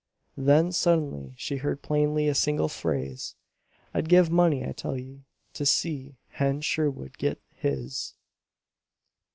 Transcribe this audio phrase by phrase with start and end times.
[0.39, 3.35] Then suddenly she heard plainly a single phrase:
[3.93, 8.15] "I'd give money, I tell ye, to see Hen Sherwood git his!"